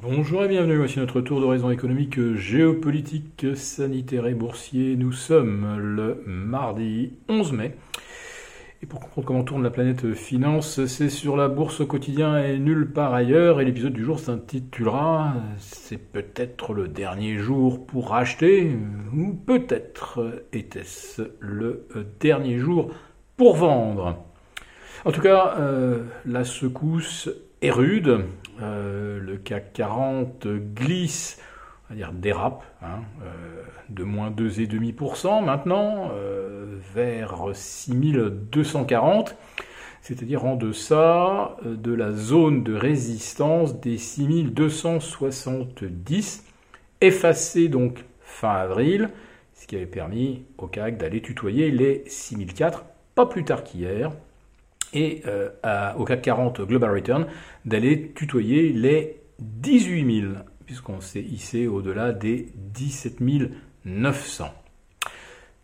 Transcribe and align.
Bonjour 0.00 0.44
et 0.44 0.48
bienvenue, 0.48 0.76
voici 0.76 1.00
notre 1.00 1.20
tour 1.20 1.40
d'horizon 1.40 1.72
économique, 1.72 2.34
géopolitique, 2.36 3.46
sanitaire 3.56 4.28
et 4.28 4.34
boursier. 4.34 4.94
Nous 4.94 5.10
sommes 5.10 5.76
le 5.76 6.22
mardi 6.24 7.14
11 7.28 7.52
mai. 7.52 7.74
Et 8.80 8.86
pour 8.86 9.00
comprendre 9.00 9.26
comment 9.26 9.42
tourne 9.42 9.64
la 9.64 9.70
planète 9.70 10.14
finance, 10.14 10.86
c'est 10.86 11.08
sur 11.08 11.36
la 11.36 11.48
bourse 11.48 11.80
au 11.80 11.86
quotidien 11.86 12.38
et 12.38 12.60
nulle 12.60 12.92
part 12.92 13.12
ailleurs. 13.12 13.60
Et 13.60 13.64
l'épisode 13.64 13.92
du 13.92 14.04
jour 14.04 14.20
s'intitulera 14.20 15.34
C'est 15.58 15.98
peut-être 15.98 16.74
le 16.74 16.86
dernier 16.86 17.36
jour 17.36 17.84
pour 17.84 18.14
acheter, 18.14 18.70
ou 19.12 19.34
peut-être 19.34 20.44
était-ce 20.52 21.22
le 21.40 21.88
dernier 22.20 22.58
jour 22.58 22.92
pour 23.36 23.56
vendre? 23.56 24.16
En 25.04 25.10
tout 25.10 25.22
cas, 25.22 25.56
euh, 25.58 26.04
la 26.24 26.44
secousse 26.44 27.30
est 27.62 27.72
rude. 27.72 28.20
Euh, 28.60 29.20
le 29.20 29.36
CAC 29.36 29.72
40 29.72 30.48
glisse, 30.74 31.40
on 31.86 31.90
va 31.94 31.96
dire 31.96 32.12
dérape, 32.12 32.64
hein, 32.82 33.04
euh, 33.22 33.62
de 33.88 34.02
moins 34.04 34.30
2,5% 34.30 35.42
maintenant, 35.44 36.10
vers 36.94 37.46
6240, 37.52 39.36
c'est-à-dire 40.02 40.44
en 40.44 40.54
deçà 40.56 41.56
de 41.64 41.92
la 41.92 42.12
zone 42.12 42.64
de 42.64 42.74
résistance 42.74 43.80
des 43.80 43.98
6270, 43.98 46.44
effacée 47.00 47.68
donc 47.68 48.04
fin 48.20 48.54
avril, 48.54 49.10
ce 49.54 49.66
qui 49.66 49.76
avait 49.76 49.86
permis 49.86 50.44
au 50.58 50.66
CAC 50.66 50.98
d'aller 50.98 51.22
tutoyer 51.22 51.70
les 51.70 52.02
6004 52.06 52.84
pas 53.18 53.26
plus 53.26 53.44
tard 53.44 53.64
qu'hier, 53.64 54.12
et 54.94 55.22
euh, 55.26 55.50
au 55.96 56.04
CAC 56.04 56.22
40 56.22 56.62
Global 56.62 56.90
Return 56.90 57.26
d'aller 57.64 58.12
tutoyer 58.14 58.72
les 58.72 59.20
18 59.40 60.20
000, 60.20 60.32
puisqu'on 60.66 61.00
s'est 61.00 61.22
hissé 61.22 61.66
au-delà 61.66 62.12
des 62.12 62.48
17 62.56 63.20
900. 63.84 64.52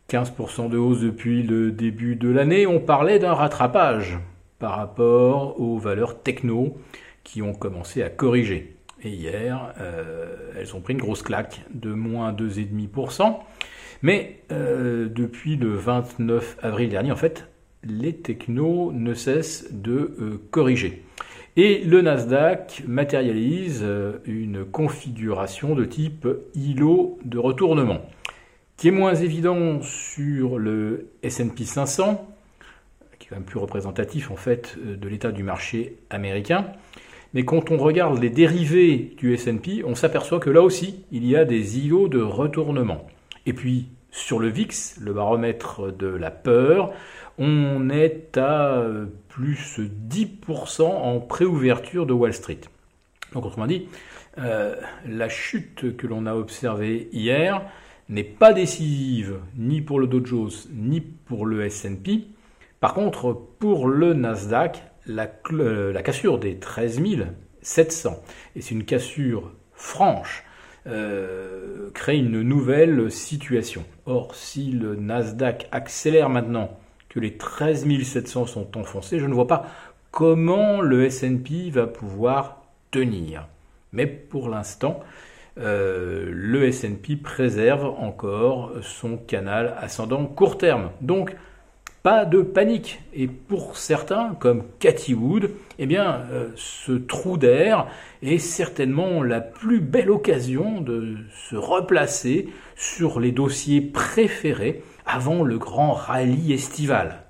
15% 0.09 0.69
de 0.69 0.77
hausse 0.77 1.01
depuis 1.01 1.43
le 1.43 1.73
début 1.73 2.17
de 2.17 2.29
l'année. 2.29 2.67
On 2.67 2.81
parlait 2.81 3.19
d'un 3.19 3.35
rattrapage 3.35 4.19
par 4.59 4.77
rapport 4.77 5.61
aux 5.61 5.79
valeurs 5.79 6.23
techno 6.23 6.77
qui 7.23 7.43
ont 7.43 7.55
commencé 7.55 8.03
à 8.03 8.11
corriger. 8.11 8.77
Et 9.03 9.11
hier, 9.11 9.75
euh, 9.81 10.53
elles 10.59 10.75
ont 10.75 10.81
pris 10.81 10.95
une 10.95 11.01
grosse 11.01 11.23
claque 11.23 11.63
de 11.73 11.93
moins 11.93 12.33
2,5%. 12.33 13.39
Mais 14.03 14.43
euh, 14.53 15.09
depuis 15.09 15.57
le 15.57 15.75
29 15.75 16.59
avril 16.63 16.91
dernier, 16.91 17.13
en 17.13 17.17
fait, 17.17 17.49
les 17.85 18.15
technos 18.15 18.93
ne 18.93 19.15
cessent 19.15 19.69
de 19.73 20.15
euh, 20.21 20.41
corriger. 20.51 21.03
Et 21.57 21.85
le 21.85 22.03
Nasdaq 22.03 22.83
matérialise 22.87 23.81
euh, 23.83 24.19
une 24.25 24.65
configuration 24.65 25.75
de 25.75 25.85
type 25.85 26.27
îlot 26.55 27.19
de 27.25 27.39
retournement, 27.39 28.01
qui 28.77 28.89
est 28.89 28.93
moins 28.93 29.15
évident 29.15 29.81
sur 29.83 30.59
le 30.59 31.11
SP 31.23 31.63
500, 31.63 32.27
qui 33.19 33.27
est 33.27 33.31
quand 33.31 33.37
même 33.37 33.45
plus 33.45 33.61
représentatif 33.61 34.31
en 34.31 34.37
fait 34.37 34.77
euh, 34.79 34.97
de 34.97 35.09
l'état 35.09 35.31
du 35.31 35.45
marché 35.45 35.97
américain. 36.11 36.67
Mais 37.35 37.45
quand 37.45 37.71
on 37.71 37.79
regarde 37.79 38.21
les 38.21 38.31
dérivés 38.31 39.15
du 39.17 39.37
SP, 39.39 39.83
on 39.85 39.95
s'aperçoit 39.95 40.41
que 40.41 40.51
là 40.51 40.63
aussi, 40.63 41.05
il 41.13 41.27
y 41.27 41.37
a 41.37 41.45
des 41.45 41.79
îlots 41.79 42.09
de 42.09 42.21
retournement. 42.21 43.07
Et 43.47 43.53
puis, 43.53 43.89
sur 44.15 44.39
le 44.39 44.49
VIX, 44.49 45.01
le 45.01 45.13
baromètre 45.13 45.93
de 45.93 46.07
la 46.07 46.31
peur, 46.31 46.93
on 47.37 47.91
est 47.91 48.39
à 48.39 48.77
euh, 48.77 49.07
plus 49.29 49.81
10% 49.81 50.83
en 50.83 51.19
préouverture 51.19 52.07
de 52.07 52.13
Wall 52.13 52.33
Street. 52.33 52.61
Donc 53.33 53.45
autrement 53.45 53.67
dit, 53.67 53.89
euh, 54.39 54.77
la 55.05 55.29
chute 55.29 55.97
que 55.97 56.07
l'on 56.07 56.27
a 56.27 56.35
observée 56.35 57.09
hier 57.13 57.63
n'est 58.09 58.23
pas 58.23 58.53
décisive 58.53 59.41
ni 59.57 59.81
pour 59.81 59.99
le 59.99 60.07
Dow 60.07 60.25
Jones 60.25 60.51
ni 60.73 61.01
pour 61.01 61.45
le 61.45 61.65
S&P. 61.65 62.29
Par 62.79 62.95
contre, 62.95 63.33
pour 63.59 63.89
le 63.89 64.15
Nasdaq, 64.15 64.81
la, 65.07 65.29
euh, 65.55 65.93
la 65.93 66.03
cassure 66.05 66.39
des 66.39 66.59
13 66.59 67.03
700, 67.63 68.23
et 68.55 68.61
c'est 68.61 68.75
une 68.75 68.85
cassure 68.85 69.51
franche, 69.73 70.44
crée 70.85 72.19
une 72.19 72.43
nouvelle 72.43 73.11
situation. 73.11 73.85
Or, 74.07 74.35
si 74.35 74.71
le 74.71 74.97
Nasdaq 74.97 75.69
accélère 75.73 76.29
maintenant 76.29 76.79
que 77.09 77.21
les 77.21 77.37
13 77.37 77.87
700 78.03 78.47
sont 78.47 78.77
enfoncés, 78.77 79.19
je 79.19 79.27
ne 79.27 79.35
vois 79.35 79.47
pas 79.47 79.67
comment 80.11 80.81
le 80.81 81.05
S&P 81.05 81.71
va 81.71 81.87
pouvoir 81.87 82.63
tenir. 82.91 83.49
Mais 83.93 84.07
pour 84.07 84.49
l'instant, 84.49 85.01
euh, 85.59 86.31
le 86.33 86.65
S&P 86.65 87.17
préserve 87.17 87.85
encore 87.85 88.73
son 88.83 89.17
canal 89.17 89.77
ascendant 89.81 90.25
court 90.27 90.59
terme. 90.59 90.91
Donc, 91.01 91.35
pas 92.05 92.27
de 92.27 92.43
panique. 92.43 93.01
Et 93.15 93.27
pour 93.27 93.79
certains, 93.79 94.37
comme 94.39 94.65
Cathy 94.79 95.15
Wood, 95.15 95.51
eh 95.79 95.87
bien, 95.87 96.27
euh, 96.31 96.51
ce 96.55 96.93
trou 96.93 97.39
d'air 97.39 97.87
est 98.23 98.37
certainement 98.37 99.23
la 99.23 99.41
plus 99.41 99.81
belle 99.81 100.11
occasion 100.11 100.83
de 100.83 101.17
se 101.49 101.57
replacer 101.57 102.51
sur 102.77 103.21
les 103.21 103.33
dossiers 103.33 103.81
préférés 103.81 104.83
avant 105.07 105.43
le 105.43 105.57
grand 105.57 105.95
rallye 105.95 106.53
estival. 106.53 107.25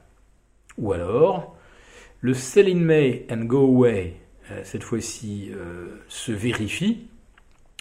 Ou 0.77 0.93
alors, 0.93 1.57
le 2.21 2.35
sell 2.35 2.69
in 2.69 2.81
May 2.81 3.27
and 3.31 3.45
go 3.45 3.61
away, 3.61 4.17
euh, 4.51 4.61
cette 4.65 4.83
fois-ci, 4.83 5.53
euh, 5.55 5.87
se 6.09 6.33
vérifie 6.33 7.07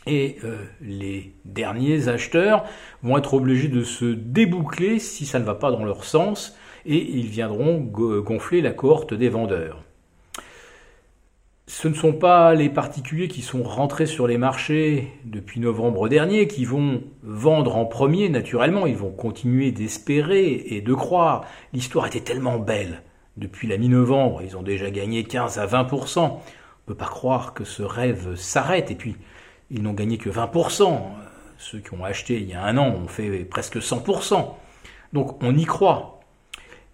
et 0.06 0.38
les 0.82 1.32
derniers 1.46 2.10
acheteurs 2.10 2.66
vont 3.04 3.18
être 3.18 3.36
obligés 3.36 3.70
de 3.70 3.86
se 3.86 4.04
déboucler 4.04 5.00
si 5.00 5.26
ça 5.26 5.40
ne 5.40 5.46
va 5.46 5.56
pas 5.56 5.72
dans 5.72 5.86
leur 5.86 6.04
sens 6.04 6.58
et 6.86 7.18
ils 7.18 7.28
viendront 7.28 7.80
gonfler 7.80 8.62
la 8.62 8.72
cohorte 8.72 9.14
des 9.14 9.30
vendeurs 9.30 9.84
ce 11.68 11.88
ne 11.88 11.94
sont 11.94 12.14
pas 12.14 12.54
les 12.54 12.70
particuliers 12.70 13.28
qui 13.28 13.42
sont 13.42 13.64
rentrés 13.64 14.06
sur 14.06 14.28
les 14.28 14.38
marchés 14.38 15.12
depuis 15.26 15.60
novembre 15.60 16.10
dernier 16.10 16.48
qui 16.48 16.66
vont 16.66 17.02
vendre 17.24 17.78
en 17.78 17.86
premier 17.86 18.30
naturellement, 18.30 18.86
ils 18.86 18.98
vont 18.98 19.12
continuer 19.12 19.72
d'espérer 19.72 20.64
et 20.68 20.82
de 20.82 20.94
croire. 20.94 21.46
L'histoire 21.72 22.06
était 22.06 22.20
tellement 22.20 22.60
belle. 22.60 23.02
Depuis 23.38 23.68
la 23.68 23.78
mi-novembre, 23.78 24.42
ils 24.44 24.58
ont 24.58 24.62
déjà 24.62 24.92
gagné 24.92 25.24
15 25.24 25.58
à 25.58 25.66
20%. 25.66 26.20
On 26.20 26.26
ne 26.26 26.40
peut 26.86 26.96
pas 26.96 27.06
croire 27.06 27.54
que 27.54 27.64
ce 27.64 27.82
rêve 27.82 28.36
s'arrête 28.36 28.92
et 28.92 28.96
puis 28.96 29.16
ils 29.72 29.82
n'ont 29.82 29.94
gagné 29.94 30.18
que 30.18 30.30
20%. 30.30 31.00
Ceux 31.58 31.80
qui 31.80 31.94
ont 31.94 32.04
acheté 32.04 32.40
il 32.42 32.50
y 32.50 32.54
a 32.54 32.64
un 32.64 32.78
an 32.78 32.90
ont 32.90 33.08
fait 33.08 33.46
presque 33.46 33.78
100%. 33.78 34.46
Donc 35.14 35.42
on 35.42 35.56
y 35.56 35.64
croit. 35.64 36.20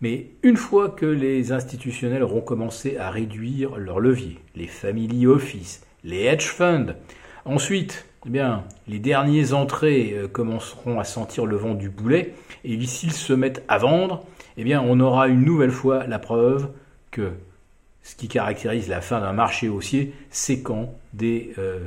Mais 0.01 0.27
une 0.43 0.55
fois 0.55 0.89
que 0.89 1.05
les 1.05 1.51
institutionnels 1.51 2.23
auront 2.23 2.41
commencé 2.41 2.97
à 2.97 3.09
réduire 3.09 3.77
leurs 3.77 3.99
leviers, 3.99 4.39
les 4.55 4.67
family 4.67 5.27
office, 5.27 5.83
les 6.03 6.23
hedge 6.23 6.45
funds, 6.45 6.93
ensuite, 7.43 8.05
eh 8.25 8.29
bien, 8.29 8.63
les 8.87 8.99
derniers 8.99 9.51
entrées 9.53 10.13
euh, 10.13 10.27
commenceront 10.27 10.99
à 10.99 11.03
sentir 11.03 11.45
le 11.45 11.57
vent 11.57 11.73
du 11.73 11.89
boulet, 11.89 12.33
et 12.63 12.81
s'ils 12.85 13.13
se 13.13 13.33
mettent 13.33 13.63
à 13.67 13.77
vendre, 13.77 14.23
eh 14.57 14.63
bien, 14.63 14.81
on 14.81 14.99
aura 14.99 15.27
une 15.27 15.43
nouvelle 15.43 15.71
fois 15.71 16.07
la 16.07 16.19
preuve 16.19 16.69
que 17.11 17.31
ce 18.03 18.15
qui 18.15 18.27
caractérise 18.27 18.87
la 18.87 19.01
fin 19.01 19.19
d'un 19.19 19.33
marché 19.33 19.67
haussier, 19.67 20.13
c'est 20.29 20.61
quand 20.61 20.93
des 21.13 21.53
euh, 21.57 21.79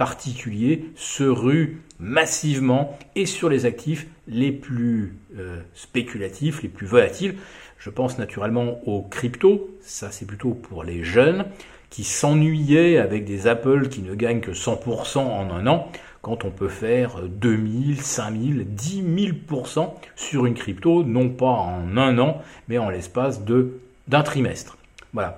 particuliers 0.00 0.86
se 0.96 1.24
ruent 1.24 1.82
massivement 1.98 2.98
et 3.16 3.26
sur 3.26 3.50
les 3.50 3.66
actifs 3.66 4.06
les 4.28 4.50
plus 4.50 5.18
euh, 5.38 5.60
spéculatifs, 5.74 6.62
les 6.62 6.70
plus 6.70 6.86
volatiles. 6.86 7.34
Je 7.76 7.90
pense 7.90 8.16
naturellement 8.16 8.80
aux 8.88 9.02
cryptos, 9.02 9.76
ça 9.82 10.10
c'est 10.10 10.24
plutôt 10.24 10.54
pour 10.54 10.84
les 10.84 11.04
jeunes 11.04 11.44
qui 11.90 12.04
s'ennuyaient 12.04 12.96
avec 12.96 13.26
des 13.26 13.46
Apple 13.46 13.88
qui 13.88 14.00
ne 14.00 14.14
gagnent 14.14 14.40
que 14.40 14.52
100% 14.52 15.18
en 15.18 15.50
un 15.50 15.66
an, 15.66 15.92
quand 16.22 16.46
on 16.46 16.50
peut 16.50 16.68
faire 16.68 17.20
2000, 17.28 18.00
5000, 18.00 18.74
10 18.74 19.02
000% 19.50 19.92
sur 20.16 20.46
une 20.46 20.54
crypto, 20.54 21.04
non 21.04 21.28
pas 21.28 21.44
en 21.44 21.98
un 21.98 22.18
an, 22.18 22.40
mais 22.68 22.78
en 22.78 22.88
l'espace 22.88 23.42
d'un 23.44 24.22
trimestre. 24.22 24.78
Voilà. 25.12 25.36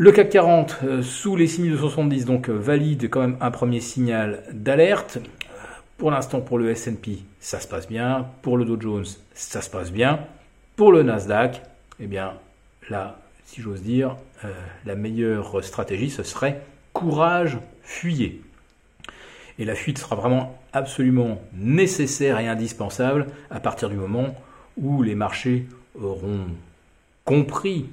Le 0.00 0.12
CAC 0.12 0.30
40 0.30 0.78
euh, 0.82 1.02
sous 1.02 1.36
les 1.36 1.46
6270 1.46 2.24
donc 2.24 2.48
euh, 2.48 2.54
valide 2.54 3.10
quand 3.10 3.20
même 3.20 3.36
un 3.42 3.50
premier 3.50 3.80
signal 3.80 4.44
d'alerte. 4.50 5.18
Pour 5.98 6.10
l'instant 6.10 6.40
pour 6.40 6.58
le 6.58 6.70
S&P, 6.70 7.18
ça 7.38 7.60
se 7.60 7.68
passe 7.68 7.86
bien, 7.86 8.26
pour 8.40 8.56
le 8.56 8.64
Dow 8.64 8.80
Jones, 8.80 9.04
ça 9.34 9.60
se 9.60 9.68
passe 9.68 9.92
bien. 9.92 10.20
Pour 10.74 10.90
le 10.90 11.02
Nasdaq, 11.02 11.60
eh 12.00 12.06
bien 12.06 12.32
là, 12.88 13.20
si 13.44 13.60
j'ose 13.60 13.82
dire, 13.82 14.16
euh, 14.46 14.48
la 14.86 14.94
meilleure 14.94 15.62
stratégie 15.62 16.08
ce 16.08 16.22
serait 16.22 16.62
courage, 16.94 17.58
fuyez. 17.82 18.40
Et 19.58 19.66
la 19.66 19.74
fuite 19.74 19.98
sera 19.98 20.16
vraiment 20.16 20.58
absolument 20.72 21.42
nécessaire 21.52 22.40
et 22.40 22.48
indispensable 22.48 23.26
à 23.50 23.60
partir 23.60 23.90
du 23.90 23.96
moment 23.96 24.34
où 24.78 25.02
les 25.02 25.14
marchés 25.14 25.66
auront 25.94 26.46
compris 27.26 27.90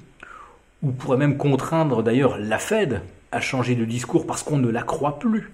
ou 0.82 0.92
pourrait 0.92 1.16
même 1.16 1.36
contraindre 1.36 2.02
d'ailleurs 2.02 2.38
la 2.38 2.58
Fed 2.58 3.02
a 3.32 3.40
changé 3.40 3.74
de 3.74 3.84
discours 3.84 4.26
parce 4.26 4.42
qu'on 4.42 4.58
ne 4.58 4.68
la 4.68 4.82
croit 4.82 5.18
plus. 5.18 5.50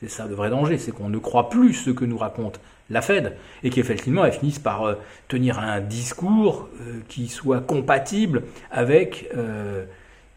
C'est 0.00 0.08
ça 0.08 0.26
le 0.26 0.34
vrai 0.34 0.50
danger, 0.50 0.78
c'est 0.78 0.92
qu'on 0.92 1.10
ne 1.10 1.18
croit 1.18 1.50
plus 1.50 1.74
ce 1.74 1.90
que 1.90 2.04
nous 2.04 2.16
raconte 2.16 2.60
la 2.88 3.02
Fed 3.02 3.36
et 3.62 3.70
qu'effectivement 3.70 4.24
elle 4.24 4.32
finisse 4.32 4.58
par 4.58 4.84
euh, 4.84 4.94
tenir 5.28 5.58
un 5.58 5.80
discours 5.80 6.68
euh, 6.80 7.00
qui 7.08 7.28
soit 7.28 7.60
compatible 7.60 8.42
avec 8.70 9.28
euh, 9.36 9.84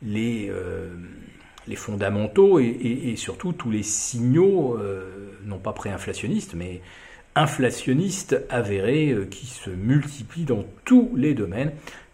les, 0.01 0.51
les 1.67 1.75
fondamentaux 1.77 2.59
et, 2.59 3.13
surtout 3.15 3.53
tous 3.53 3.71
les 3.71 3.83
signaux, 3.83 4.77
non 5.45 5.59
pas 5.59 5.71
préinflationnistes, 5.71 6.55
mais 6.55 6.81
inflationnistes 7.35 8.37
avérés 8.49 9.15
qui 9.31 9.45
se 9.45 9.69
multiplient 9.69 10.43
dans 10.43 10.65
tous 10.83 11.09
les 11.15 11.33
domaines, 11.33 11.71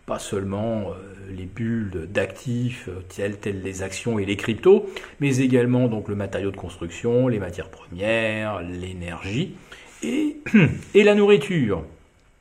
pas 0.10 0.20
seulement 0.20 0.88
les 1.30 1.46
bulles 1.46 2.08
d'actifs 2.12 2.90
telles, 3.16 3.38
telles 3.38 3.62
les 3.62 3.84
actions 3.84 4.18
et 4.18 4.26
les 4.26 4.36
cryptos, 4.36 4.90
mais 5.20 5.38
également 5.38 5.88
donc 5.88 6.08
le 6.08 6.16
matériau 6.16 6.50
de 6.50 6.58
construction, 6.58 7.28
les 7.28 7.38
matières 7.38 7.70
premières, 7.70 8.62
l'énergie 8.64 9.56
et, 10.02 10.38
et 10.96 11.04
la 11.04 11.14
nourriture. 11.14 11.84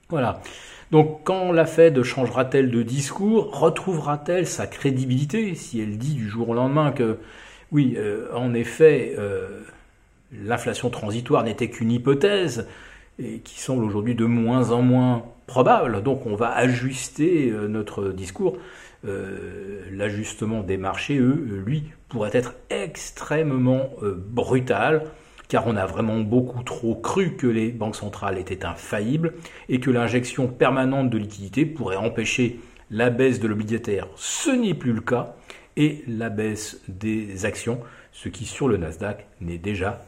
Voilà. 0.09 0.41
Donc 0.91 1.21
quand 1.25 1.53
la 1.53 1.67
Fed 1.67 2.03
changera-t-elle 2.03 2.71
de 2.71 2.83
discours, 2.83 3.61
retrouvera-t-elle 3.61 4.47
sa 4.47 4.67
crédibilité 4.67 5.55
si 5.55 5.81
elle 5.81 5.99
dit 5.99 6.15
du 6.15 6.27
jour 6.27 6.49
au 6.49 6.55
lendemain 6.55 6.93
que 6.93 7.19
oui, 7.71 7.97
euh, 7.99 8.29
en 8.35 8.55
effet, 8.55 9.15
euh, 9.19 9.61
l'inflation 10.33 10.89
transitoire 10.89 11.45
n'était 11.45 11.69
qu'une 11.69 11.93
hypothèse 11.93 12.67
et 13.19 13.41
qui 13.41 13.61
semble 13.61 13.85
aujourd'hui 13.85 14.15
de 14.15 14.25
moins 14.25 14.71
en 14.71 14.83
moins 14.83 15.25
probable. 15.47 16.03
Donc 16.03 16.27
on 16.27 16.35
va 16.35 16.51
ajuster 16.51 17.51
euh, 17.51 17.69
notre 17.69 18.11
discours. 18.11 18.57
L'ajustement 19.93 20.65
des 20.65 20.77
marchés, 20.77 21.19
eux, 21.19 21.63
lui, 21.65 21.85
pourrait 22.09 22.33
être 22.35 22.55
extrêmement 22.69 23.91
brutal 24.03 25.05
car 25.49 25.67
on 25.67 25.77
a 25.77 25.87
vraiment 25.87 26.21
beaucoup 26.21 26.63
trop 26.63 26.95
cru 26.95 27.35
que 27.37 27.47
les 27.47 27.71
banques 27.71 27.97
centrales 27.97 28.39
étaient 28.39 28.65
infaillibles 28.65 29.35
et 29.69 29.81
que 29.81 29.91
l'injection 29.91 30.47
permanente 30.47 31.11
de 31.11 31.19
liquidités 31.19 31.65
pourrait 31.65 31.97
empêcher 31.97 32.61
la 32.91 33.11
baisse 33.11 33.41
de 33.41 33.49
l'obligataire. 33.49 34.07
Ce 34.17 34.51
n'est 34.51 34.75
plus 34.75 34.93
le 34.93 35.01
cas 35.01 35.35
et 35.77 36.05
la 36.07 36.29
baisse 36.29 36.81
des 36.89 37.45
actions, 37.45 37.81
ce 38.13 38.29
qui 38.29 38.45
sur 38.45 38.69
le 38.69 38.77
Nasdaq 38.77 39.27
n'est 39.41 39.59
déjà 39.59 40.05